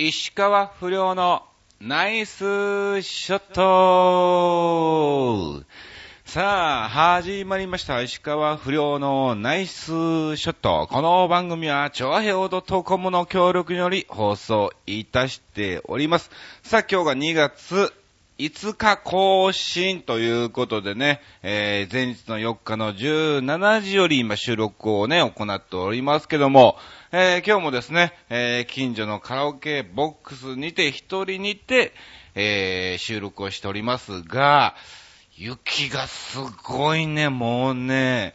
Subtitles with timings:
[0.00, 1.42] 石川不良の
[1.80, 5.64] ナイスショット
[6.24, 8.00] さあ、始まりました。
[8.00, 9.86] 石川不良のナイス
[10.36, 10.86] ショット。
[10.88, 16.30] この番組は、超平洋 .com の協力により放送いたしております。
[16.62, 17.92] さあ、今日が2月
[18.38, 26.76] 5日更新ということでね、えー、前日の4日の17時より今収録をね、行っておりますけども、
[27.10, 31.94] えー、今日もですね、えー、近所のカラオケボックスにて一人にて、
[32.34, 34.74] えー、収録をしておりますが、
[35.34, 38.34] 雪がすごいね、もうね、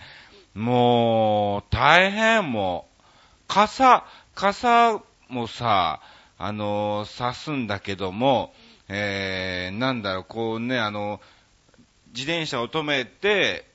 [0.56, 3.04] もう、大変もう、
[3.48, 5.00] 傘、傘
[5.30, 6.02] もさ、
[6.40, 8.56] あのー、刺すんだけども、
[8.90, 11.22] えー、なんだろう、こうね、あの、
[12.08, 13.68] 自転車を止めて、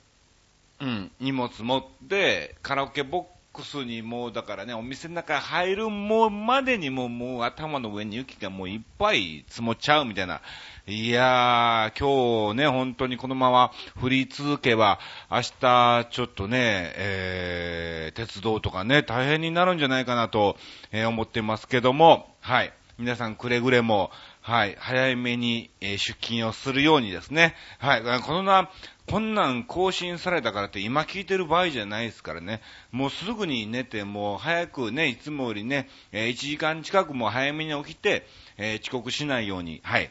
[0.81, 10.41] うん、荷物持って、カラオケボッククスにもう、だからね、お店の中入るもうまでにももう頭の上に雪がもういっぱい積もっちゃうみたいな。
[10.87, 20.57] いやー、今日ね、本当にこのまま降り続けば、明日ちょっとね、えー、鉄道とかね、大変になるんじゃないかなと、
[20.93, 22.73] えー、思ってますけども、はい。
[22.99, 24.11] 皆さんくれぐれも、
[24.49, 27.55] はい、早めに、えー、出勤をするようにですね。
[27.79, 28.71] はい、このな、
[29.07, 32.63] こんなん更新されたからって今聞いてる場合じゃないですからね。
[32.91, 38.27] もうすぐに寝て、もう早くね、いつもよりね、えー、1時間近くも早めに起きて、
[38.57, 40.11] えー、遅刻しないように、はい、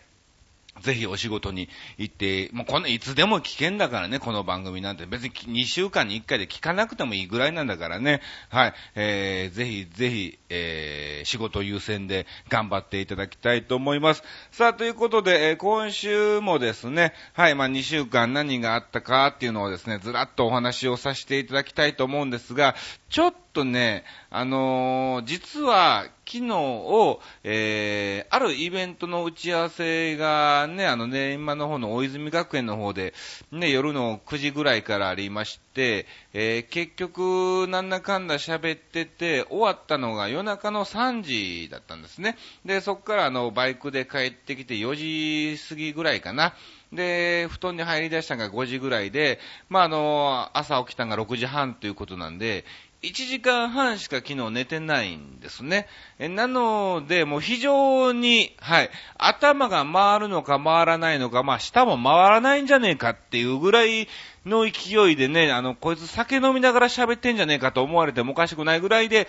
[0.81, 5.05] ぜひお仕事に行って、もうこの、いつでも危険だからね、この番組なんて。
[5.05, 8.21] 別に2週間に1回で聞かなくてもいいぐらいなんだからね。
[8.49, 8.73] はい。
[8.95, 14.23] えー、ぜひぜひ、えー、仕事優先で頑張っていただきたいと思います。
[14.51, 22.75] さあ、ということで、えー、今週もですね、はい、まあ2週間何があったかっていうのをですね、ずらっとお話をさせていただきたいと思うんですが、
[23.09, 33.13] ちょっとね、あのー、実は、昨日を、えー、あるイベントの打ち合わせがね、あのね、今の方の大泉学園の方で、
[33.53, 42.37] ね、夜の9時ぐらいからありまして、えー、結局、なんだかんだ喋ってて、終わったのが夜中の3時だったんですね。
[42.65, 46.53] で、そこからあの、バイクで帰ってきて4時過ぎぐらいかな。
[46.91, 49.39] で、布団に入り出したのが5時ぐらいで、
[49.69, 52.63] まあ、あの、朝起きたのが6時半ということなんで、
[53.03, 55.87] 1時間半しか昨日寝てないんですね。
[56.17, 64.07] えなので、もう非常に、はい、頭が回るのか回らないのか、まあ舌も回らないんじゃねえかっていうぐらい
[64.47, 69.27] の勢いでね、あの、こいつ酒飲みながら喋ってんじゃねえかと思われてもおかしくないぐらいで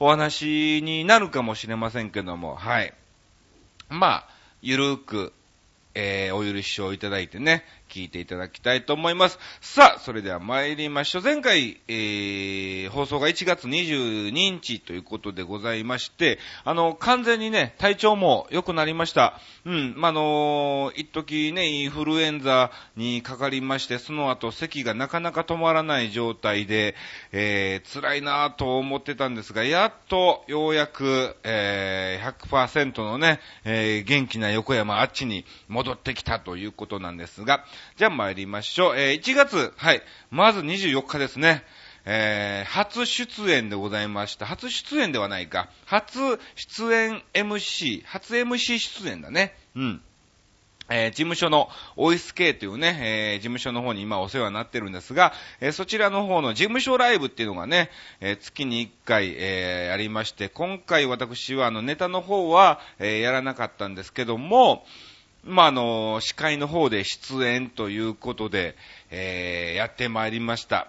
[0.00, 2.92] お話になるかもしれませんけども、はい。
[3.88, 4.28] まあ、
[4.62, 5.32] ゆるく、
[5.94, 9.38] えー、お許しをいただいてね、聞いていただきたいと思います。
[9.60, 11.22] さあ、それでは参りましょう。
[11.22, 19.40] 前回、えー、放送が1月22日ということでございまして、あの、完全にね、体調も良くなりました。
[19.64, 26.94] うん、まあ、の一時ね、インフルエンザにかかりまして、その後、咳がなかなか止まらない状態で、
[27.32, 37.64] えー、辛いなぁと思ってたんですが、やっと、ようやく、えー、100%のね、えー、元気な横山あっちに戻ってきたということなんですが、
[37.96, 38.96] じゃあ参りましょう。
[38.98, 40.02] えー、1月、はい。
[40.30, 41.64] まず24日ですね。
[42.04, 44.46] えー、初出演でございました。
[44.46, 45.68] 初出演ではないか。
[45.86, 48.04] 初出演 MC。
[48.04, 49.54] 初 MC 出演だね。
[49.74, 50.02] うん。
[50.88, 64.86] えー、事務所のオイスケというね、えー、事務所の方に今お世話になってるんですが、えー、そちらの方の事務所ライブっていうのがね、え月に1回、えありまして、今回私はあのネタの方は、えやらなかったんですけども、
[65.44, 68.76] まあ、あの、司会の方で出演ということで、
[69.10, 70.88] えー、やってまいりました。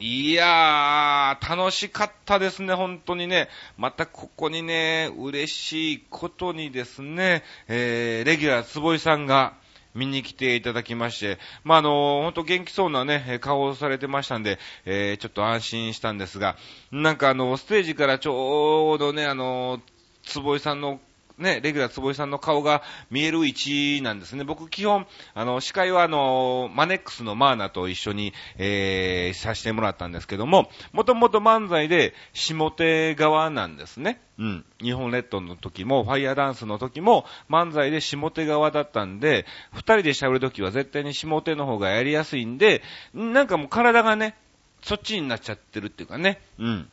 [0.00, 3.48] いやー、楽しかったですね、本当にね。
[3.76, 9.54] またここにね、嬉しいことにですね、えー、レギュラー坪井さんが、
[9.94, 16.56] 見に来ていただきまして、まあ、あの、ほんと元気そうなね、顔をされてましたんで、えー、ちょっと安心したんですが、
[16.92, 19.80] なんかあの、ステージからちょうどね、あの、
[20.24, 21.00] 坪井さんの
[21.38, 24.44] ね、レギュラー坪井さんの顔が見える位置なんですね。
[24.44, 34.20] 僕基本、あの、司会はあの、マネックスのマーナと一緒に、えー、させてもらったんですけども、もともと漫才で下手側なんですね。
[34.38, 34.64] うん。
[34.80, 42.82] 日本列島の時も、ファイヤーダンスの時も、漫才で下手側だったんで、二人で喋る時は絶対に下手の方がやりやすいんで、
[43.14, 44.36] なんかもう体がね、
[44.82, 46.40] そっちになっちゃってるっていうかね。
[46.58, 46.88] うん。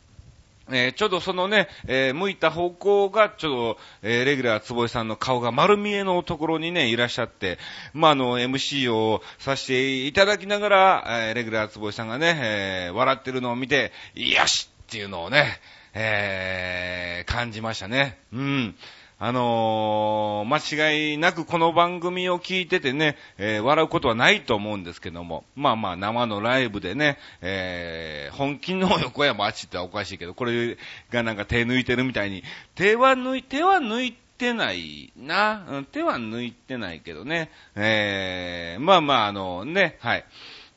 [0.71, 7.59] えー、ちょうどそのね、えー、向いた方向が、ちょうど、えー、レギュラー坪井さんの顔が丸見えのところにね、いらっしゃって、
[7.93, 12.39] まあ、あの、MC をさせていただきながら、えレギュラー坪井さんがね、
[12.87, 15.59] え笑ってるのを見て、よしっていうのをね、
[15.93, 18.19] え感じましたね。
[18.33, 18.75] うん。
[19.17, 30.77] あのー、間違いなくこの番組を聞いててね、えー、笑うことはないと思うんですけども、まあまあ生のライブでね、えー、本気の横山あっちっておかしいけど、これ
[31.11, 32.43] がなんか手抜いてるみたいに、
[32.75, 40.25] 手は抜い、手は抜いてないな、手は抜いてないけどね、えー、まあまああのね、はい、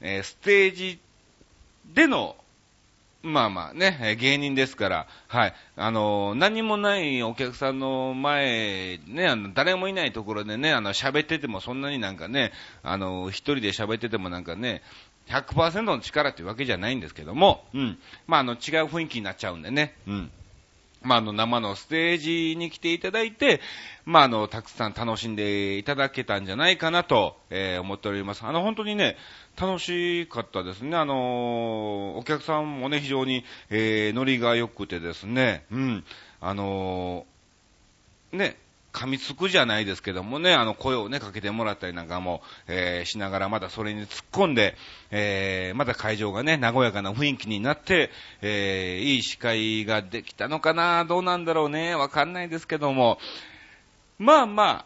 [0.01, 1.01] えー、ステージ
[1.93, 2.37] での
[3.23, 5.55] まあまあね、芸人ですから、はい。
[5.77, 12.53] あの、何もないお客さんの前、ね、あの、誰もいないところでね、あの、喋っててもそんなになんかね、
[12.85, 14.83] あの、一人で喋っててもなんかね、
[15.29, 17.99] 100%の力っていうわけじゃないんですけども、うん。
[18.29, 20.31] まあ、あの、違う雰囲気になっちゃうんでね、うん。
[21.03, 23.61] まあ、あの、生のステージに来ていただいて、
[24.05, 28.45] まあ、あの、たくさん楽しんでいただけたんじゃないかなと、えー、思っております。
[28.45, 29.17] あの、本当にね、
[29.61, 30.97] 楽しかったですね。
[30.97, 36.05] あのお客さんもね、非常に、えー、ノリが良くてですね、うん、
[36.41, 37.27] あの
[38.31, 38.57] ね、
[38.99, 44.75] 噛みつくじゃないですけどもね、あの声をね、かけてもらったりなんかも、えー、しながらまだそれに突っ込んで、
[45.13, 48.11] えー、また会場がね、和やかな雰囲気になって、
[48.43, 53.19] えー、いい司会ができたのかな、どうなんだろうね、わかんないですけども、
[54.19, 54.85] まあまあ、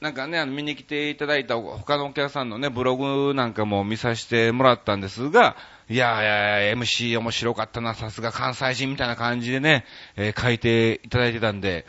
[0.00, 5.56] なんかね、あの、見に来ていただいた他のお客さんのね、ブログなんかも見させてもらったんですが、
[5.88, 9.84] いやいや MC 面白かったな、さすが関西人みたいな感じでね、
[10.16, 11.86] えー、書いていただいてたんで、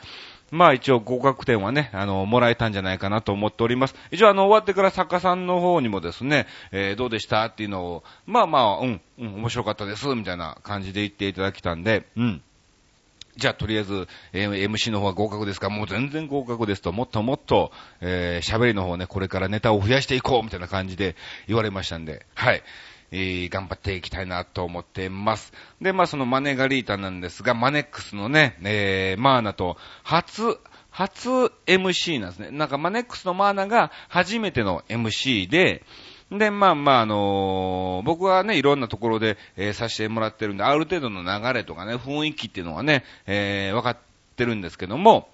[0.51, 3.96] まあ一応合格点はね、あの、もらえたんじゃないかなと思っております。
[4.12, 12.42] 一応あの、終わってから作家さんの方にもですね、えー、どうでしたっていうのを、まあまあ、うん、うん、面白かったです、みたいな感じで言っていただきたんで、うん。
[13.38, 15.69] じゃあとりあえず、え、MC の方は合格ですか？
[15.69, 21.16] もう全然合格ですと、もっともっと、えー、喋りの方ね、これからネタを増やしていこうみたいな感じで
[21.48, 22.62] 言われましたんで、はい。
[23.11, 25.53] えー、頑張っていきたいなと思ってます。
[25.81, 30.59] で、まあそのマネガリータなんですが、マネックスのね、えー、マーナと初、
[30.91, 31.29] 初
[31.65, 32.51] MC なんですね。
[32.51, 35.83] なんかマネックスのマーナが初めての MC で、
[36.31, 43.97] で、まあまあ、あのー、僕はね、いろんなところで、えー、させてもらってるんで、ある程度の流れとかね、雰囲気っていうのはね、えー、分かっ
[44.35, 45.29] てるんですけども、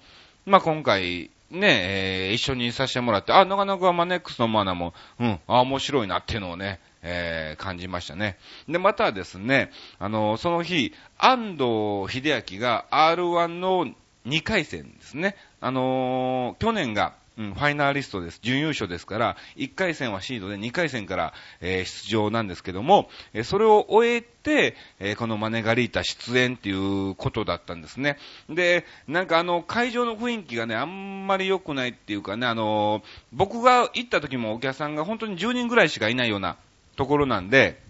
[0.46, 8.36] まあ今回、ね、えー、一緒にさせてもらって、あ、なかなかマネックスのマーナも、うん、あ、面白いなっていうのをね、えー、感じましたね。
[8.68, 13.86] で、またですね、あの、その日、安藤秀明が R1 の
[14.26, 15.36] 2回戦ですね。
[15.60, 18.40] あの、去年がうん、ファイナリストです。
[18.42, 28.16] 準優勝ですから、1回戦はシードで2回戦から、えー、出場なんですけども、えー、それを終えて、えー、このマネガリータ出演っていうことだったんですね。
[28.48, 36.56] で、なんかあの、会場の雰囲気がね、あんまり良くないっていうかね、あの僕が行った時もお客さんが本当に10人ぐらいしかいないような
[36.96, 37.80] ところなんで、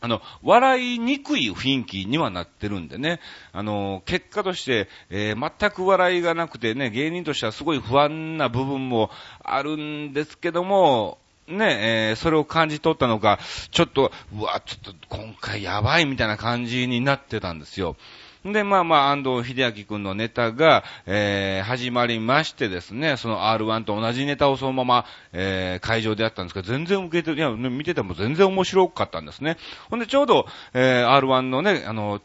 [0.00, 3.20] あの、笑いにくい雰囲気にはなってるんでね、
[3.52, 9.10] あの、結果として、えー、全く笑いがなくてね、芸人としてはすごい不安な部分も
[9.42, 11.18] あるんですけども、
[11.48, 13.40] ね、えー、それを感じ取ったのか、
[13.72, 17.96] ちょっと、うわ、ちょっと今回やばいみたいな感じになってたんですよ。
[18.44, 29.56] で、まあまあ、安藤秀明くんのネタが、えー、始まりましてですね、その R1 と同じネタをそのまま、えー、会場でやったんですけど、全然受けて、いや、見てても全然面白かったんですね。
[29.90, 32.20] ほんで、ちょうど、えー、R1 のね、あの、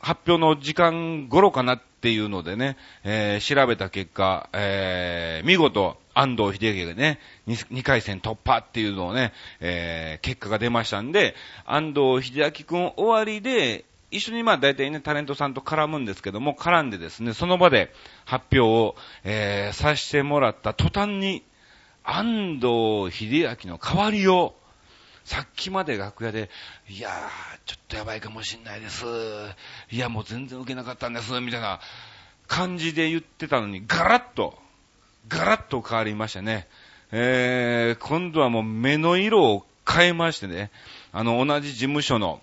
[0.00, 17.92] 発表の時間頃かなっていうのでね、えー、調べた結果、えー、見事、安藤秀明がね2、回戦突破っていうのをね、えー、結果が出ましたんで、安藤秀明くん終わりで、一緒にまあ大体ね、タレントさんと絡むんですけども、絡んでですね、その場で
[18.26, 21.42] 発表を、えー、させてもらった途端に、
[22.04, 24.54] 安藤秀明の代わりを、
[25.24, 26.50] さっきまで楽屋で、
[26.88, 27.12] いやー、
[27.64, 29.04] ちょっとやばいかもしんないです。
[29.90, 31.80] いや、もう全然受けなかったんです、みたいな
[32.48, 34.58] 感じで言ってたのに、ガラッと、
[35.28, 36.68] ガラッと変わりましたね。
[37.12, 40.70] えー、今度はもう目の色を変えましてね、
[41.12, 42.42] あの、同じ事務所の、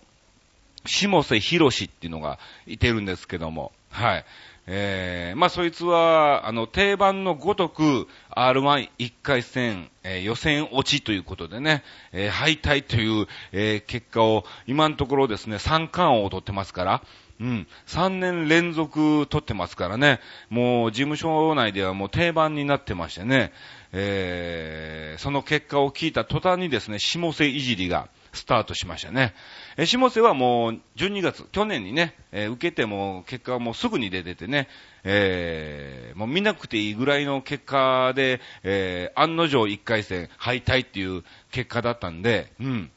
[0.86, 4.25] 下瀬博士っていうのがいてるんですけども、はい。
[4.71, 17.01] えー、まあそいつは、あの、定番のごとく R11 回戦、えー、予選落ちということでね、えー、敗退という、え、結果を今のところですね、3冠王を取ってますから、
[17.39, 17.67] うん。
[17.88, 20.19] 3年連続取ってますからね。
[20.50, 23.53] もう事務所内ではもう定番になってましてね。
[23.93, 29.33] えー、その結果を聞いた途端にですね、下瀬いじりがスタートしましたね。
[29.81, 34.67] え下瀬はもう12月、去年にね、えー、受けても結果はもうすぐに出ててね、
[35.05, 42.91] えー、もう見なくていいぐらいの結果で、えー、案の定1回戦敗退っていう結果だったんで、うん。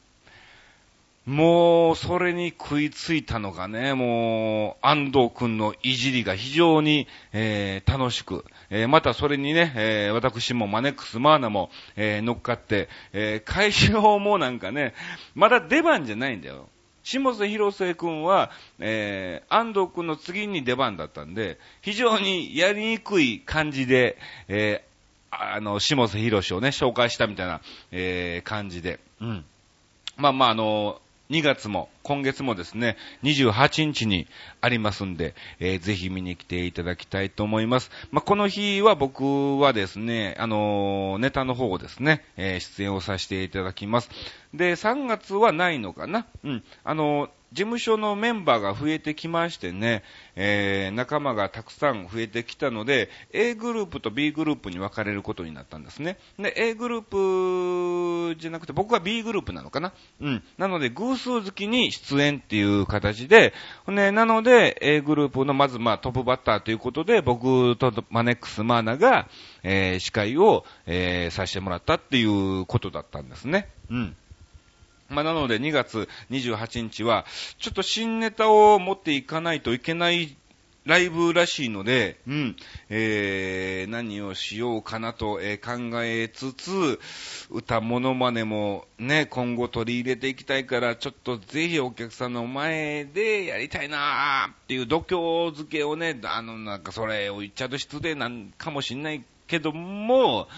[1.25, 14.93] もう、それに食いついたのがね、もう、安藤くんのいじりが非常に、えー、楽しく、えー、またそれにね、えー、私もマネックスマーナも、え乗っかって、え会場もなんかね、
[15.33, 16.67] まだ出番じゃないんだよ。
[17.03, 24.17] 下瀬広瀬君は、えー、安藤君の次に出番だったんで、非常にやりにくい感じで、
[24.47, 29.45] えー、あの、下瀬広瀬をね、紹介したみたいな、えー、感じで、うん。
[30.15, 31.01] まあまあ、あの、
[31.33, 34.27] 2月も、今月もですね、28日に
[34.61, 37.89] ありますんで、えー、ぜひ見に来ていただきたいと思います。
[38.11, 44.11] まあ、この日は僕はですね、あのー、ネタの方をですね、えー、出演をさせていただきます。
[44.53, 46.27] で、3月はないのかな？
[46.43, 46.63] うん。
[46.83, 50.03] あのー事務所のメンバーが増えてきましてね、
[50.35, 56.17] えー、仲間がたくさん増えてきたので、A グループと B グループに分かれることになったんですね。
[56.39, 60.43] で、A グループじゃなくて、僕は B グループなのかなうん。
[60.57, 63.53] なので、偶数月に出演っていう形で、
[63.87, 69.27] ね、なので、A グループのまず、まあ、トップバッターということで、僕とマネックスマーナが、
[69.61, 73.69] えー、司会を、えー、させてもらったっていうことだったんですね。
[73.91, 74.15] うん。
[75.09, 77.25] まあ、なので2月28日は、
[77.59, 80.35] ちょっと新ネタを持っていかないといけない
[80.85, 82.55] ライブらしいので、うん、
[82.89, 86.99] えー、何をしようかなと、えー、考えつつ、
[87.49, 100.49] 歌モノマネもね、今後取り入れていきたいから、ちょっとぜひお客さんの前でやりたいなーっていう度胸付けをね、あの、なんかそれを言っちゃうと失礼なんかもしんないけども、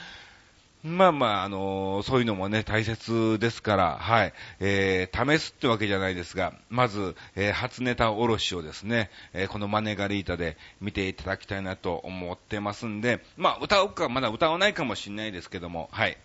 [0.86, 4.34] まあまあ、あのー、そういうのもね、大切ですから、はい。
[4.60, 16.20] えー、試すってわけじゃないですが、まず、えー、初ネタおろしをですね、えー、このマネガリータで見ていただきたいなと思ってますんで、まあ、歌うか、まだ歌わないかもしれないですけども、はい。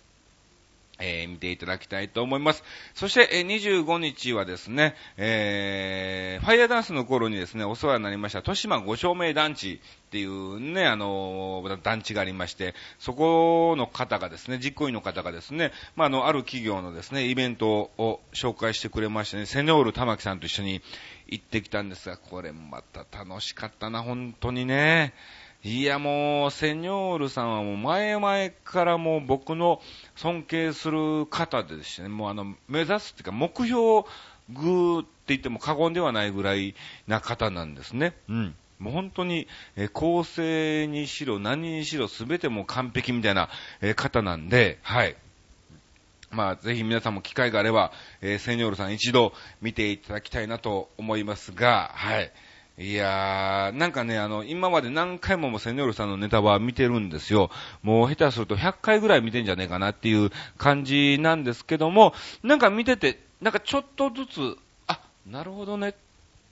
[1.00, 2.62] えー、見ていただきたいと思います。
[2.94, 3.46] そして、えー、
[3.84, 20.82] 25日はですね、えー、ファイヤーダンスの頃にですね、お世話になりました、豊島五照明団地っていうね、あのー、団地がありまして、そこの方がですね、実行委員の方がですね、まあ、あの、ある企業のですね、イベントを紹介してくれましてね、セノール玉木さんと一緒に
[21.28, 25.14] 行ってきたんですが、これまた楽しかったな、本当にね。
[25.62, 29.82] いやもう、セニョールさんはもう前々からもう僕の
[30.16, 34.04] 尊敬する方でしてね、もうあの、目指すっていうか目標
[34.48, 36.74] グーって言っても過言ではないぐらい
[37.06, 38.14] な方なんですね。
[38.28, 38.54] うん。
[38.78, 43.50] もう本当に、え構成にしろ何にしろ全ても完璧みたいな、
[43.82, 45.14] え方なんで、はい。
[46.30, 52.32] まあ、ぜひ皆さんも機会があれば、えー、セニョールさん一度見ていただきたいなと思いますが、はい。
[52.80, 57.50] いやー、なんかね、あの、今まで何回もセニョールさんのネタは見てるんですよ。
[57.82, 64.56] もう下手すると100回ぐらい見てんじゃねえかなっていう感じなんですけども、なんか見てて、なんかちょっとずつ、
[64.86, 65.94] あ、なるほどねっ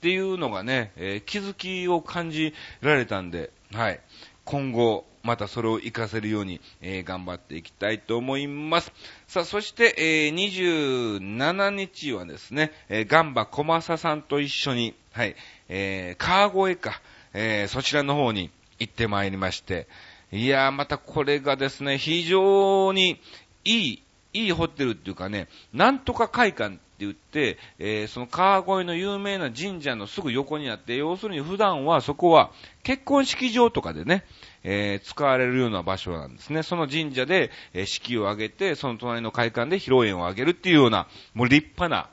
[0.02, 3.98] ていうのがね、えー、気づきを感じられたんで、はい。
[4.44, 8.92] 今後、またそれを活かせるように、えー、頑張っていきたいと思います。
[9.26, 15.36] さあ、そして、えー、27日はですね、えー、ガンバ小正さんと一緒に、はい、
[15.68, 17.00] えー、川越か、
[17.34, 19.86] えー、そちらの方に行ってまいりまして、
[20.30, 23.20] いやー、またこれがですね、非常に
[23.64, 24.02] いい、
[24.34, 32.50] いいホテルっていうかね、なんとか会館っって言って、えー、その川越の有名な神社のすぐ横にあって、要するに普段はそこは
[32.82, 34.24] 結婚式場とかでね、
[34.64, 36.64] えー、使われるような場所なんですね。
[36.64, 42.08] その神社で、えー、式を挙げて、その隣の会館で披露宴を挙げるっていうような、もう立派な、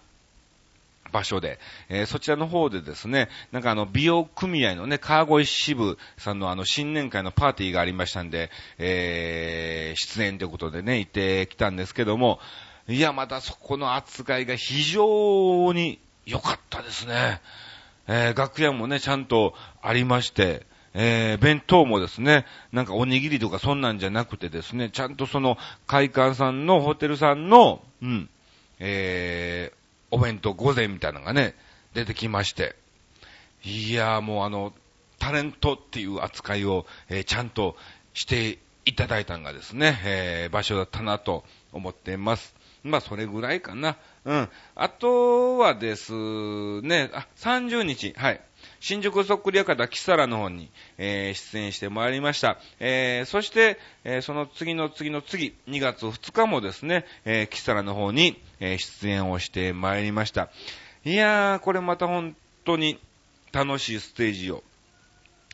[1.12, 12.40] 場所で、えー、そちらの方でですね、なんかあの、美容組合のね、川越支部さんのあの、新年会のパーティーがありましたんで、えー、出演ということでね、行ってきたんですけども、
[12.88, 17.42] いや、またそこの扱いが非常に良かったですね。
[18.08, 28.30] えー、楽屋もね、ちゃんとありまして、えー、弁当もですね、なんかおにぎりとかそんなんじゃなくてですね、ちゃんとその会館さんのホテルさんの、うん、
[28.80, 29.78] えー、
[30.12, 31.56] お弁当午前みたいなのがね、
[31.96, 32.76] 出てきまして、
[33.64, 34.74] いやーもうあの、
[35.18, 37.76] タレントっていう扱いを、えー、ちゃんと
[38.14, 42.54] していただいたのがですね、えー、場所だったなと思っています。
[42.86, 43.98] まあ、それぐらいかな。
[44.26, 44.50] うん。
[44.76, 46.14] あとはです
[46.82, 48.42] ね、あ、30日、はい。
[48.80, 52.60] 新宿そっくり館キサラの方に、えー、出演してまいりました。
[52.80, 60.50] えー、そして、えー、その次の次の次、2月2日もですね、えー、キサラの方に、え、出演をしてまいりました。
[61.04, 63.00] いやー、これまた本当に
[63.52, 64.64] 楽しいステージを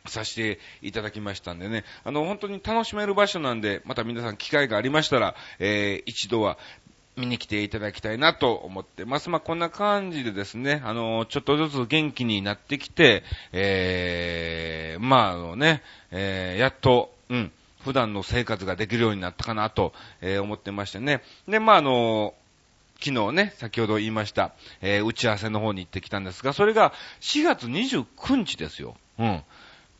[0.06, 6.58] させていただきましたんでね、あの、本当に楽しめる場所なんで、また皆さん機会がありましたら、えー、一度は
[7.16, 9.28] 見に来ていただきたいなと思ってます。
[9.28, 17.52] まあ、こんな感じでですね、あの、ちょっとずつ元気になってきて、えー、まあ、あのね、えー、やっと、うん、
[17.84, 21.22] 普段の生活ができるようになったかなと、えー、思ってましてね。
[21.46, 22.34] で、まあ、あの、
[22.98, 28.96] 昨日ね、先ほど言いました、えー、打ち合わせの方に行ってきたんですが、それが4月29日ですよ。
[29.18, 29.42] うん。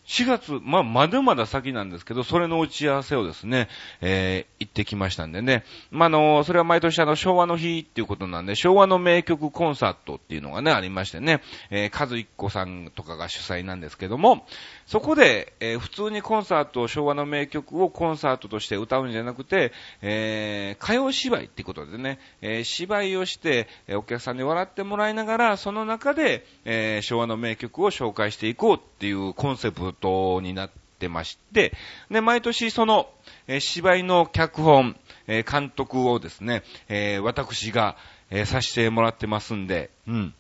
[0.07, 3.69] 4月、まあ、まだまだ先なんですけど、それの打ち合わせをですね、
[4.01, 5.65] えー、行ってきましたんでね。
[5.91, 11.41] まあ、の、それは毎年あの、昭和の日っていうことなんで、昭和の名曲コンサートっていうのがね、ありましてね、
[11.71, 14.45] えー、和一子さんとかが主催なんですけども、
[14.87, 29.92] そこで、えー、普通にコンサートを、昭和の名曲をコンサートとして歌うんじゃなくて、えー、歌謡芝居っていうことでね、えー、芝居をして、え、お客さんに笑ってもらいながら、その中で、え、昭和の名曲を紹介していこうっていうコンセプト
[30.41, 31.73] になってまして、
[32.11, 33.11] で、毎年その、
[33.47, 34.97] えー、芝居の脚本、
[35.27, 37.97] えー、監督をですね、えー、私が、
[38.31, 40.35] えー、させてもらってますんで、うん。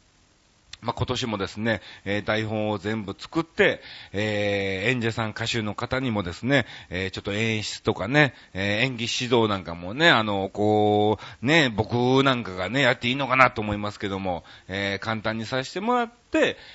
[0.82, 3.80] まあ、今年もですね、えー、台本を全部作って、
[4.12, 16.22] えー、演者さん歌手の方にもですね、えー、ちょっと演出とかね、え演技指導なんかもね、あの、こう、ね、僕なんかがね、やっていいのかなと思いますけども、え簡単にさせてもらって、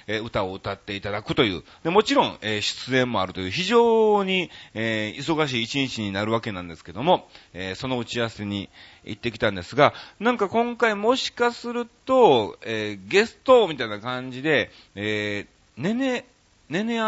[0.08, 1.64] え歌を歌っていただくという。
[1.84, 8.70] でもちろん、え出演もあるという、非常に、え忙しい一日になるわけなんですけども、えその打ち合わせに
[9.04, 15.46] 行ってきたんですが、なんか今回もしかすると、えゲストみたいな感じで、え
[15.78, 16.26] ねね、
[16.70, 17.00] ねね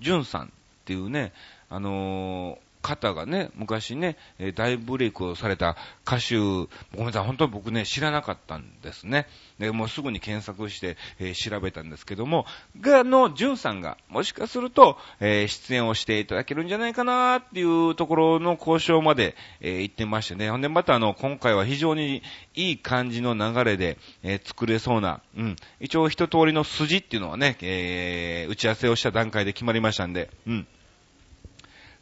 [0.00, 0.48] じゅんさんっ
[0.84, 1.32] ていうね、
[1.68, 5.76] あの方がね、昔ね、え大ブレイクをされた
[6.06, 9.26] 歌手、ごめんなさい、本当に僕ね、知らなかったんですね。
[9.58, 12.46] で、もうすぐに検索して、えー、調べたんですけども、
[12.80, 20.50] が、の、ジュンさんが、もしかすると、えー、出演をしていただけるんじゃないかなっていうところの交渉まで、えー、行ってましてね。
[20.50, 22.22] ほんで、またあの、今回は非常に
[22.54, 25.56] いい感じの流れで、え作れそうな、うん。
[25.80, 30.66] 一応一通りの筋っていうのはね、え打ち合わせをした段階で決まりましたんで、うん。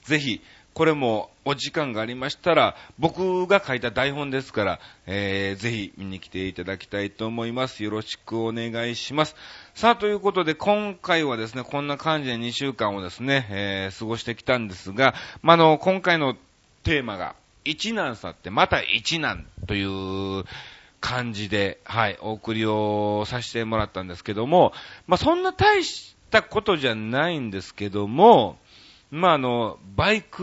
[0.05, 0.43] ぜひ、
[0.75, 7.85] これもお時間がありましたら、僕が書いた台本ですから、えー、ぜひ見に来ていただきたいと思います。
[7.85, 9.37] よろしくお願いします。
[9.75, 16.35] さあ、ということで、今回はですね、こんな感じで2週間をですね、えー、過ごしてきたんですが、まあ、の、今回の
[16.83, 20.45] テーマが、一難去ってまた一難という
[21.01, 24.73] 感じで、はい、お送りをさせてもらったんですけども、
[25.07, 28.59] まあ、そんな大したことじゃないんですけども、
[29.15, 30.43] まあ、あの、バイク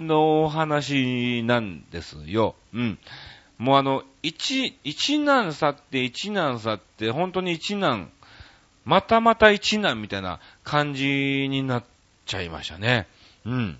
[0.00, 2.54] のお話なんですよ。
[2.72, 2.98] うん。
[3.58, 8.12] もうあの、一、一難去って一難去って、本当に一難、
[8.84, 11.84] またまた一難みたいな感じになっ
[12.26, 13.08] ちゃいましたね。
[13.44, 13.78] うん。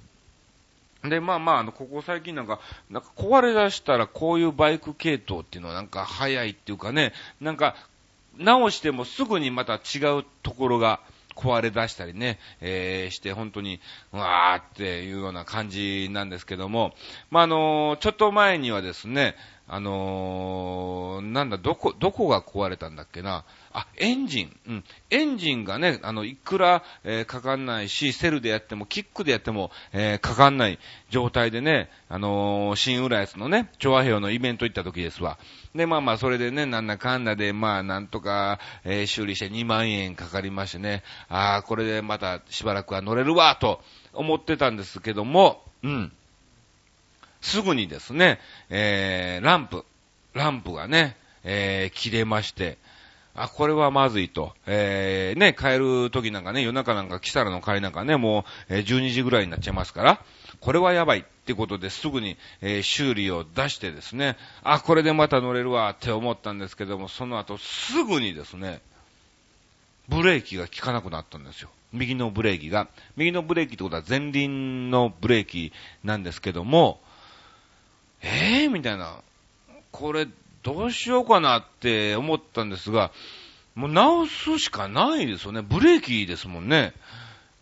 [1.04, 2.58] で、まあまあ、あの、ここ最近なんか、
[2.90, 7.76] なんか壊れ出したらこういうバイク系統っていうのはなんか早いっていうかね、なんか、
[8.36, 10.98] 直してもすぐにまた違うところが、
[11.37, 13.81] 壊れ出したりね、えー、して本当に、
[14.12, 16.94] うわーっていうような感じなんですけども、
[17.31, 19.37] まあ、あの、ちょっと前にはですね、
[19.68, 23.44] あの、なんだ、どこ、どこが壊れたんだっけな。
[23.78, 24.56] あ、エンジン。
[24.66, 24.84] うん。
[25.10, 30.78] エンジンがね、あの、いくら、えー、かかんないし、セルでやっても、キックでやっても、えー、かかんない
[31.10, 35.38] 状態でね、あのー、新浦安のね、調和表のイベント行った時ですわ。
[35.74, 43.82] で、まあまあ、それでね、なんだかんだで、まあ、なんとか、えー、修理して2万円かかりましてね、ああ、これでまたしばらくは乗れるわ、と
[44.14, 46.12] 思ってたんですけども、うん。
[47.42, 49.84] すぐにですね、えー、ランプ、
[50.32, 52.78] ランプがね、えー、切れまして、
[53.37, 54.55] あ、これはまずいと。
[54.66, 60.20] えー、ね、帰る時なんかね、夜中なんか来たらの帰りなんかね、もう、え、12時ぐらいになっちゃいますから、
[60.61, 68.81] これはやばいってことですぐに、えー、修理を出してですね、あ、これでまた乗れるわって思ったんですけども、その後すぐにですね、
[70.09, 71.68] ブレーキが効かなくなったんですよ。
[71.92, 72.88] 右のブレーキが。
[73.16, 75.72] 右のブレーキってことは前輪のブレーキ
[76.05, 77.01] なんですけども、
[78.22, 79.20] ええー、みたいな。
[79.92, 80.27] これ、
[80.66, 83.12] どうしようかなって思ったんですが、
[83.76, 85.62] もう直すしかないですよね。
[85.62, 86.92] ブレーキですもんね。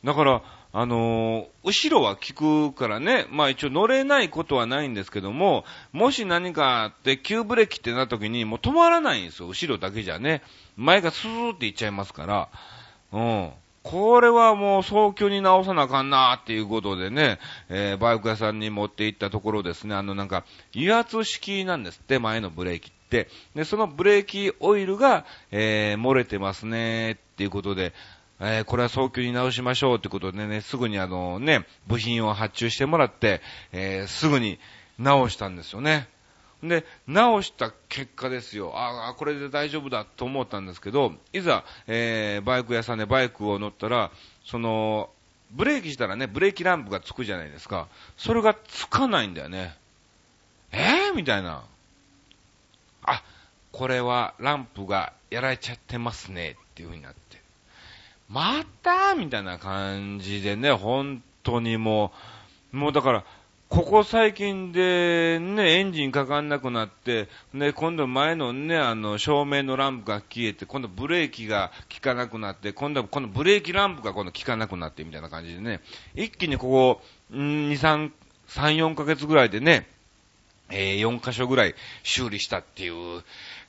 [0.04, 9.48] だから、あのー、後ろは効くからね、まあ一応乗れないことはないんですけども、もし何かあって急ブレーキってなった時にもう止まらないんですよ。
[9.48, 10.42] 後ろだけじゃね。
[10.78, 12.48] 前がスーっていっちゃいますから。
[13.12, 13.50] うん。
[13.84, 20.44] これはもう早急に直さなあかんなっていうことでね、えー、バイク屋さんに持って行ったところですね、あのなんか、
[20.74, 23.28] 油圧式なんですって、前のブレーキって。
[23.54, 27.92] で、そのブレーキオイルが、えー、漏れてますねっていうことで、
[28.40, 33.42] えー、これは早急に直しましょうってことでね、すぐにあのね、部品を発注してもらって、
[33.72, 34.58] えー、すぐに
[34.98, 36.08] 直したんですよね。
[36.68, 38.72] で、直した結果ですよ。
[38.76, 44.10] ああ、これで大丈夫だと思ったんですけど、いざ、えー、バイク屋さんでバイクを乗ったら、
[44.44, 45.10] その、
[45.50, 47.88] ブレーキしたらね、ブレーキランプがつくじゃないですか。
[48.16, 49.76] それがつかないんだよね。
[50.72, 51.62] えー、みたいな。
[53.04, 53.22] あ、
[53.70, 57.40] これはランプがやられちゃってますね、っていう風になって。
[58.28, 59.14] また？
[59.14, 62.12] みたいな感じでね、本当にも
[62.72, 63.24] う、もうだから、
[63.74, 75.80] ここ最近でね、エンジンかかんなくなって、ね、今度前のね、あの、照明のランプが消えて、今度ブレーキが効かなくなって、今度はこのブレーキランプが今度効かなくなってみたいな感じでね、
[76.14, 77.00] 一気にこ
[77.32, 78.12] こ、ん2、3、
[78.46, 79.88] 3、4ヶ月ぐらいでね、
[80.70, 83.24] えー、4箇所ぐらい修理したっていう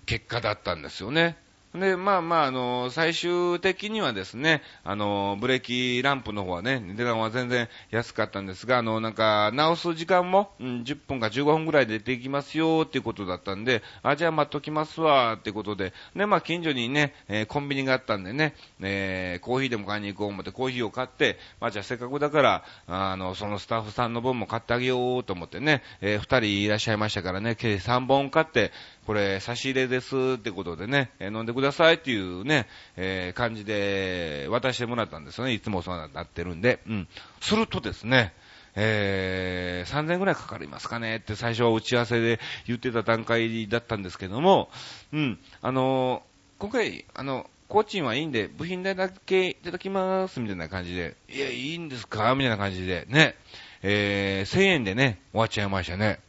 [0.05, 1.35] 結果だったんですよね。
[1.79, 28.71] で、まあまあ、あの、最終的にはですね、あの、ブレーキランプの方はね、値段は全然安かったんですが、あの、なんか、直す時間も、うん、10分か15分ぐらいでできますよっていうことだったんで、あ、じゃあ待っときますわってことで、で、まあ近所にね、えー、コンビニがあったんでね、えー、コーヒーでも買いに行こう思ってコーヒーを買って、まあじゃあせっかくだから、あの、そのスタッフさんの分も買ってあげようと思ってね、えー、2人いらっしゃいましたからね、計3本買って、
[29.05, 31.64] これ差し入れですってことでね、えー、飲んでください。
[31.65, 35.53] ださいっていうね、えー、感じで渡してもらったんですよね。
[35.53, 36.79] いつもそうなってるんで。
[36.87, 37.07] うん。
[37.41, 38.33] するとですね、
[38.75, 44.69] えー、3000円ぐらいかかりますかねって最初は打ち合わせで言ってた段階だったんですけども、
[45.13, 52.35] うん、あのー、今回、あの、工賃はいいんで、部品代だけいただきます、みたいな感じで、いや、いいんですか？
[52.35, 53.35] みたいな感じで、ね、
[53.81, 56.19] えー、1000円でね、終わっちゃいましたね。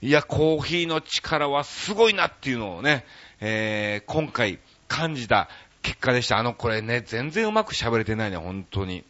[0.00, 3.04] いや、コーヒーの力はすごいなっていうのをね、
[3.40, 4.58] えー、今回
[4.92, 5.48] 感じた
[5.80, 6.36] 結果でした。
[6.36, 9.04] あの、これね、全然うまく喋れてないね、本当に。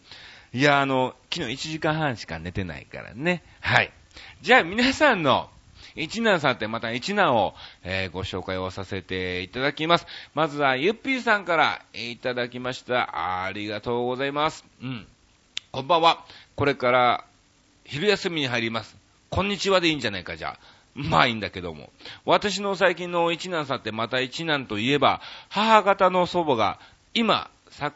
[0.54, 3.42] いや、あの、昨日1時間半しか寝てないからね。
[3.60, 3.92] はい。
[4.42, 5.50] じゃあ皆さんの
[5.96, 10.06] 一難さんってまた一難を、えー、ご紹介をさせていただきます。
[10.34, 13.44] まずはゆっぴーさんからいただきました。
[13.44, 14.64] ありがとうございます。
[14.82, 15.06] うん。
[15.72, 16.24] こんばんは。
[16.54, 17.24] これから
[17.84, 18.96] 昼休みに入ります。
[19.30, 20.58] こんにちはでいいんじゃないか、じゃあ。
[20.94, 21.90] まあいいんだけども。
[22.24, 26.78] 私の最近の一男さんってまた一男といえば、母方の祖母が
[27.14, 27.94] 今、鎖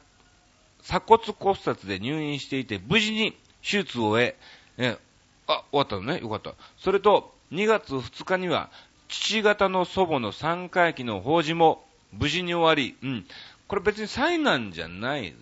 [1.06, 3.32] 骨骨折で入院していて、無事に
[3.62, 4.36] 手術を終え、
[4.78, 4.98] ね、
[5.46, 6.20] あ、終わったのね。
[6.20, 6.54] よかった。
[6.78, 8.70] それと、2月2日には、
[9.08, 13.26] 父方の祖母の3回忌の法事も無事に終わり、うん。
[13.68, 15.34] これ別に災難じゃない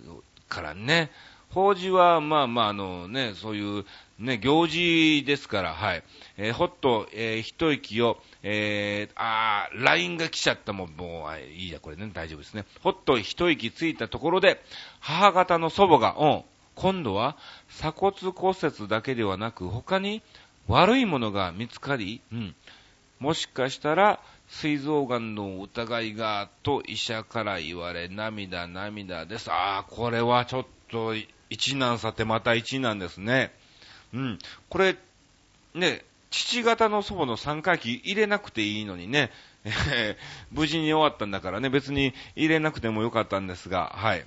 [0.49, 1.11] からね。
[1.51, 3.85] 法事は、まあまあ、あのね、そういう
[4.19, 6.05] ね、行事ですから、はい。
[6.37, 12.65] えー、ほっと、えー、一息を、えー、あー、LINE が来ちゃったもん、もう、いいや、これね、大丈夫ですね。
[12.83, 14.63] ほっと一息ついたところで、
[15.01, 16.43] 母方の祖母が、うん、
[16.77, 17.37] 今度は、
[17.69, 20.23] 鎖骨骨折だけではなく、他に
[20.69, 22.55] 悪いものが見つかり、うん、
[23.19, 29.51] もしかしたら、膵臓がんの疑いが、と医者から言われ、涙、涙です。
[29.51, 31.15] ああ、これはちょっと、
[31.51, 33.53] 一難さてまた一難ですね。
[34.15, 34.39] うん。
[34.69, 34.97] これ、
[35.75, 39.31] ね、父方の祖母の三回忌入れなくていいのにね、
[39.65, 40.17] え
[40.53, 44.25] 無事に終わったんだからね、別に入れなくてもよかったんですが、はい。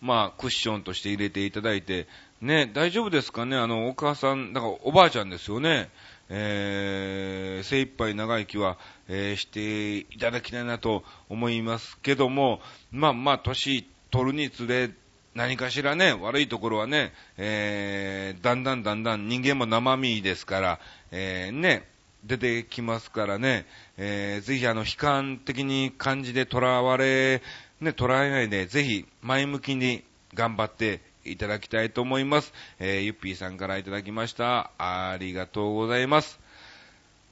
[0.00, 2.06] まあ、クッションとして入れていただいて、
[2.40, 3.56] ね、大丈夫ですかね？
[3.56, 5.90] あの、お母さん、だからおばあちゃんですよね。
[6.30, 12.60] えー、精一杯長生きは、えー、していただきたいなと思いますけども、
[12.92, 14.90] まあまあ、年取るにつれ
[15.38, 20.80] 何かしらね、悪いところはね、えー、だんだんだんだん人間も生身ですから、
[21.12, 21.86] えー、ね、
[22.24, 23.64] 出てきますからね、
[23.98, 27.40] えー、ぜひあの、悲観的に感じで囚われ、
[27.80, 30.02] ね、捉えないで、ぜひ前向きに
[30.34, 32.52] 頑張っていただきたいと思います。
[32.80, 34.72] えー、ゆっぴーさんからいただきました。
[34.76, 36.40] ありがとうございます。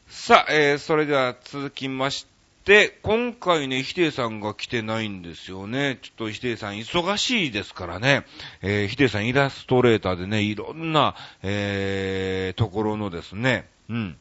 [0.06, 2.35] さあ、えー、それでは続きまして、
[2.66, 6.00] で、今回ね、ヒデさんが来てないんですよね。
[6.02, 8.26] ちょっとヒデさん忙しいですからね。
[8.60, 14.16] えー、ヒデさんイラストレーターでね、いろんな、えー、ところのですね、うん。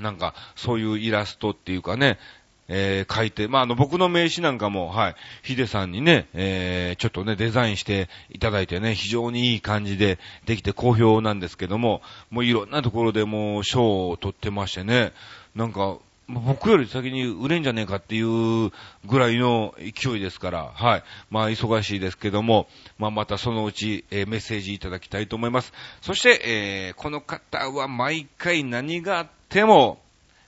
[0.00, 2.18] なんか、そういうイラストっていうかね、
[2.66, 5.14] えー、書いて、まあ、あの、僕の名刺なんかも、はい、
[5.44, 15.12] ヒデさんにね、えー、ちょっとね、デザインしていただいてね、非常にいい感じでできて好評なんですけども、もういろんなところでもう賞を取ってましてね、
[15.54, 18.70] なんか、僕より先に売れんじゃねえかっていう
[19.04, 21.02] ぐらいの勢いですから、はい。
[21.30, 22.66] まあ、忙しいですけども、
[22.98, 25.72] まあ、またそのうち、えー、メッセージいただきたいと思います。
[26.00, 30.00] そして、えー、この方は毎回何があっても、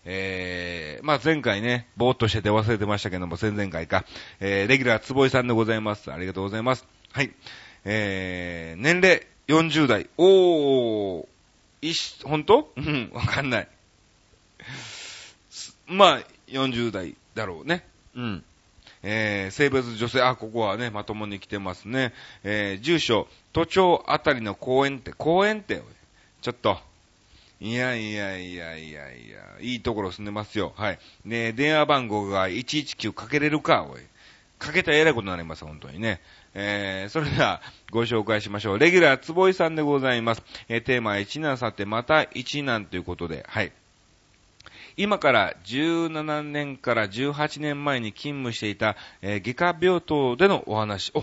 [0.07, 4.07] えー、まあ、前回ね、ぼーっとしてて忘れてましたけども、前々回か、
[4.41, 6.11] えー、レギュラー坪井さんでございます。
[6.13, 6.87] ありがとうございます。
[7.13, 7.33] はい。
[7.85, 10.09] えー、年齢40代。
[10.17, 11.27] おー、
[11.83, 13.69] いし、ほんとうん、わかんない。
[15.87, 17.85] まあ、40代だろうね。
[18.15, 18.45] うん。
[19.03, 22.13] えー、性別女性、あ、ここはね、まともに来てますね。
[22.43, 25.83] えー、住所、都庁あたりの公園って、公園って、
[26.43, 26.79] ちょっと。
[27.59, 30.73] いやいやいやいやいや、いいところ住んでますよ。
[30.77, 30.99] はい。
[31.25, 34.01] ね電話番号が119かけれるか、おい。
[34.59, 36.21] かけたらえらいことになります、本当にね。
[36.55, 38.79] えー、それでは、ご紹介しましょう。
[38.79, 40.43] レギュラー、つぼいさんでございます。
[40.69, 43.73] えー、テーマは一難さて、また一難ということで、はい。
[44.99, 51.13] 今から17年から18年前に勤務していた、えー、外科病棟でのお話。
[51.15, 51.21] お、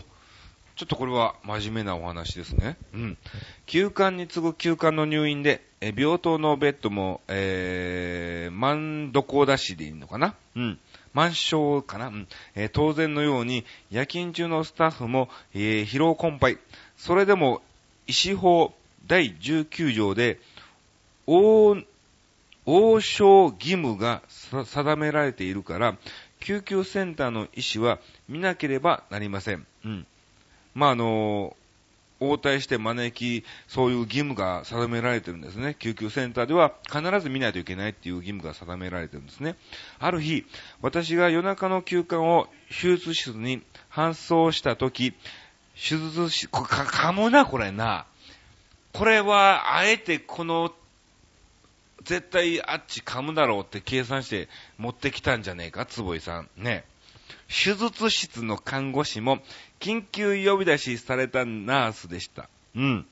[0.75, 2.77] ちょっとこれは真面目なお話ですね。
[2.93, 3.17] うん。
[3.65, 10.79] 休館に次ぐ休館の入院で、え、病棟のベッドも、えー、満どこ出しでいいのかなうん。
[11.13, 16.59] 満床かな、うんえー、当然のように夜勤中のスタッフも、えー、疲労困憊。
[16.97, 17.63] それでも、
[18.05, 18.71] 医師法
[19.07, 20.39] 第19条で、
[21.25, 21.75] 大
[22.65, 25.97] 王将義務が定められているから、
[26.39, 29.65] 救急センターの医師は見なければなりません。
[29.86, 30.08] うん。
[30.73, 31.56] まあ、あの
[32.19, 35.76] 応対して招き、そういう義務が定められてるんですね。
[35.78, 39.56] 救急センターでは必ず見ないといけないっていう義務が定められてるんですね。
[39.99, 40.45] ある日、
[40.82, 45.12] 私が夜中の休館を手術室に搬送したとき、
[45.76, 48.06] 手術室、か、かもな、これな。
[48.93, 50.71] これは、あえてこの
[52.03, 56.49] 絶対あっち噛むだろうって計算して持ってきたんじゃねえか、坪井さん。
[56.58, 56.86] ね。
[57.47, 59.39] 手術室の看護師も
[59.79, 62.49] 緊急呼び出しされたナースでした。
[62.75, 63.06] うん。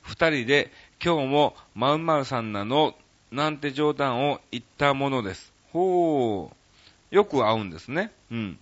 [0.00, 2.94] 二人で今日もまんまるさんなの
[3.30, 5.52] なんて冗談を言ったものです。
[5.72, 7.14] ほう。
[7.14, 8.10] よく合うんですね。
[8.30, 8.58] うん。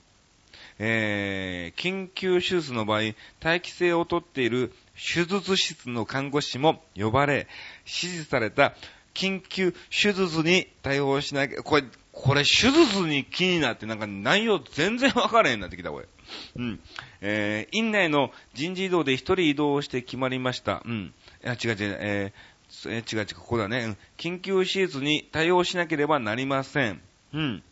[0.78, 7.48] えー、緊急手術の場合、待機性をとっている手術室の看護師も呼ばれ、
[7.85, 8.74] 指示された
[9.14, 16.08] 緊急手術に対応しなきゃ、これ、これ手術に気になってなんか内容全然わからへんなってきた、これ。
[16.56, 16.80] うん。
[17.20, 20.82] えー、院内の人事異動で一人移動して決まりました。
[20.84, 21.14] うん。
[21.44, 23.78] いや、違う違う、えー、え、違う違う、ここだね。
[23.80, 23.96] うん。
[24.16, 27.00] 緊急手術に対応しなければなりません。
[27.32, 27.62] うん。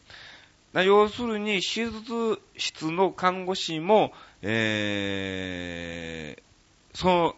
[0.74, 6.42] 要するに、手術室の看護師も、えー、
[6.96, 7.36] そ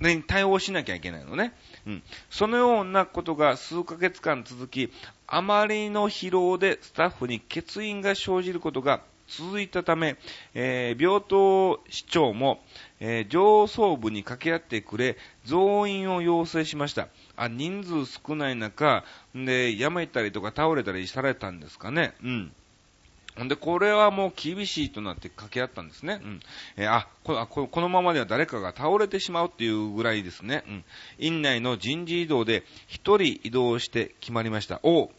[0.00, 1.52] れに対応しなきゃいけないのね。
[1.86, 2.02] うん。
[2.30, 4.92] そのようなことが数ヶ月間続き、
[5.26, 10.16] あまりの疲労でスタッフに欠員が生じることが続いたため、
[10.52, 12.60] えー、病棟市長も、
[13.00, 17.08] えー、上層部に掛け合ってくれ、増員を要請しました。
[17.36, 22.14] あ、人数少ない中、で、辞めたりとか倒れたりされたんですかね。
[22.22, 22.52] うん。
[23.40, 26.20] んで、これはもう厳しいとなって掛け合ったんですね。
[26.22, 26.40] うん。
[26.76, 30.64] えー、あこ、このままでは誰かが倒れてしまうっていうぐらいですね。
[30.66, 30.84] うん。
[31.18, 34.80] 院内の人事異動で一人移動して決まりました。
[34.82, 35.10] お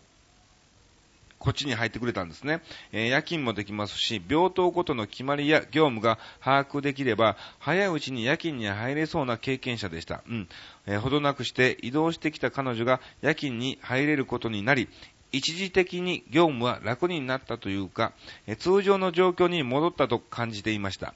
[1.44, 2.62] こっちに入ってくれたんですね。
[2.94, 10.24] えー、夜勤もできますし、病棟ごとの決まりや業務が把握できれば、早いうちに夜勤に入れそうな経験者でした。
[10.26, 10.48] うん。
[10.86, 14.88] えー、ほどなくして移動してきた彼女が夜勤に入れることになり、
[15.34, 18.14] 一時的に業務は楽になったというか、
[18.60, 21.16] 通常の状況に戻ったと感じていました。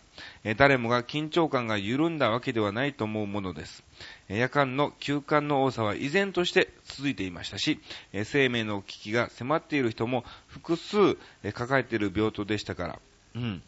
[0.57, 3.83] 誰もが緊張感が緩んだわけではないと思うものです。
[4.27, 7.79] 夜間の休館の多さは依然として続いていましたし、
[8.25, 11.15] 生命の危機が迫っている人も複数
[11.53, 12.99] 抱えている病棟でしたから。
[13.35, 13.61] うん。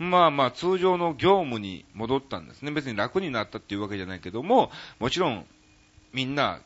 [0.00, 2.72] まあまあ通常の業務に戻ったんですね。
[2.72, 5.46] 別に楽になったっていうわけじゃないけども、もちろん
[6.12, 6.60] みんな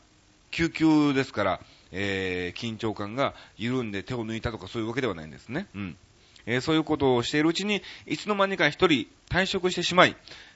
[0.49, 5.67] 救急ですから、えー、緊張感が緩んで手を抜いたとかそういうわけではないんですね。
[5.75, 5.97] うん。
[6.45, 10.15] えー、そういうことをしているうちに、いつの間にか一人退職してしまい、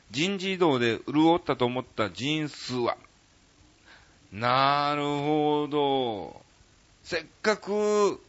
[0.10, 2.98] 人事異動で潤ったと思った人数は、
[4.32, 6.42] なるほど。
[7.04, 8.22] せっかく、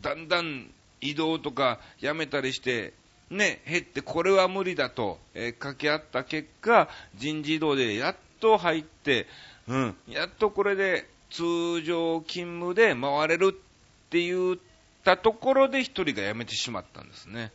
[0.00, 2.92] だんだん移動とかやめたりして、
[3.30, 9.26] ね、減ってこれは無理だと、えー、掛け合った結果、人事異動でやっと入って、
[9.68, 14.56] うん、やっとこれで通常勤務で回れるって言っ
[15.04, 17.52] たところで一人が辞めてしまったんですね。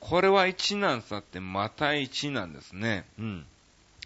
[0.00, 3.04] これは一難さってまた一難ですね。
[3.18, 3.46] うん。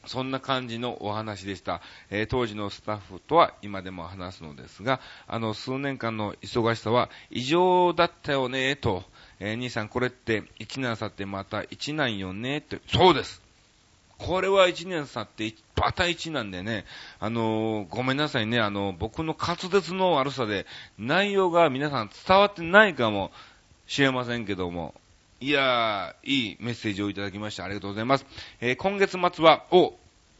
[0.06, 1.80] そんな感じのお話でした。
[2.10, 9.04] えー、当時のスタッフとは今でも話すのですが、あの数年間の忙しさは異常だったよね、と。
[9.40, 12.80] えー、兄さんこれって一難さってまた一難よね、って。
[12.86, 13.43] そうです
[14.26, 16.84] これは一年経って、バタ一なんでね、
[17.20, 20.66] あのー、ごめんなさいね、あのー、僕の滑舌の悪さで、
[20.98, 23.32] 内容が皆さん伝わってないかも
[23.86, 24.94] しれませんけども、
[25.40, 28.26] いやー、いいメッセージをいただきましてありがとうございます。
[28.60, 29.94] えー、今月末は、お、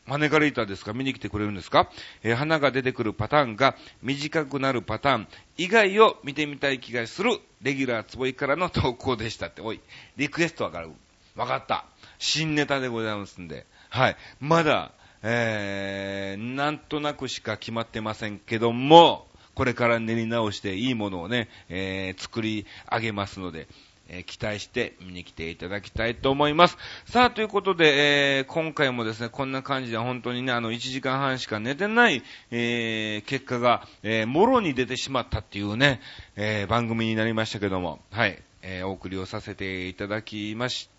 [0.07, 0.93] 招かれたですか？
[0.93, 1.91] 見に来てくれるんですか、
[2.23, 9.63] えー、花が出てくるパターンが短くなるパターン以外を見てみたい気がするレギュラーつぼいからの投稿でしたって。
[9.63, 9.81] おい、
[10.19, 10.91] リクエストわかる？
[11.37, 11.87] わかった。
[12.19, 13.65] 新ネタでございますんで。
[13.95, 14.17] はい。
[14.41, 14.91] まだ、
[15.23, 23.69] えー、なんとなくしか決まってませんけども、これから練り直していいものをね、えー、作り上げますので、
[24.09, 26.77] えー、期待して見に来ていただきたいと思います。
[27.05, 36.01] さあ、ということで、えー、今回もですね、こんな感じで本当にね、あの、1時間半しか寝てない、えー、結果が、えー、もろに出てしまったっていうね、
[36.35, 40.94] えー、番組になりましたけども、はい、えー、お送りをさせていただきました。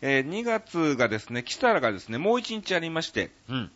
[0.00, 3.70] えー、2月がですね、来たらがですね、もう1日ありまして、うん。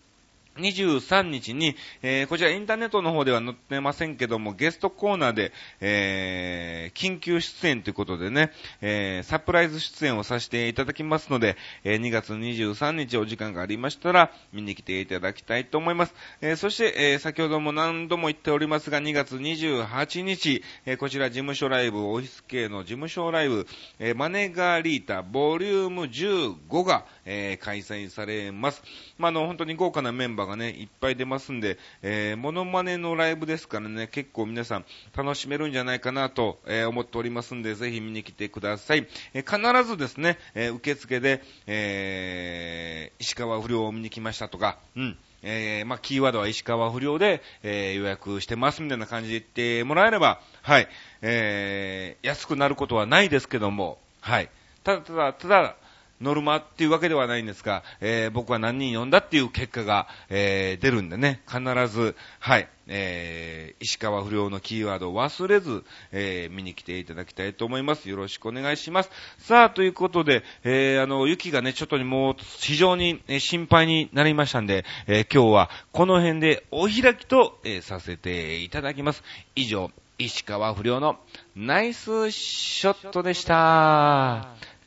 [0.59, 16.15] 23日に、えー、こちらインターネットの方では載ってませんけども、ゲストコーナーで、えー、緊急出演ということでね、えー、サプライズ出演をさせていただきますので、えー、2月23日お時間がありましたら、見に来ていただきたいと思います。
[16.41, 23.67] えー、そして、えー、先ほども何度も言っておりますが、2月28日、えー、こちら事務所ライブ、オフィス系の事務所ライブ、
[23.99, 28.83] えー、マネガーリータボリューム15が、えー、開催されます。
[29.19, 34.85] まあ、あの、本当に豪華なメンバーがね、いっぱい出ますんで、えー、モノマネのライブですからね、結構皆さん
[35.17, 39.07] 楽しめるんじゃないかなと、えー、思っておりますんで、ぜひ見に来てください。
[39.35, 45.19] えー、必ずですね、え受付で、え石川不良を見に来ましたとか、うん。
[45.43, 50.89] えー、まあ、キーワードは石川不良で、えー、予約してますみたいな感じで言ってもらえれば、はい、
[51.23, 54.51] えー、安くなることはないですけども、はい。
[54.83, 55.77] ただただ、ただ、
[56.21, 68.09] ノルマっていうわけではないんですが、えー、僕は何人呼んだっていう結果が、えー、出るんでね、必ず、はい、えー、石川不良のキーワードを忘れず、えー、見に来ていただきたいと思います。
[68.09, 69.11] よろしくお願いします。
[69.39, 79.23] さあ、ということで、えー、あの、雪がね、ちょっともう非常に、心配になりましたんで、え、今日はこの辺でお開きと、え、させていただきます。
[79.55, 81.19] 以上、石川不良の
[81.55, 84.78] ナイスショットでした。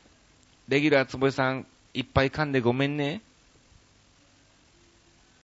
[0.72, 3.20] レギュラーつぼさん、いっぱい噛んでごめんね。